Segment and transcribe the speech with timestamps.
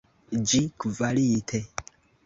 [0.51, 1.65] Ĝi kvalite.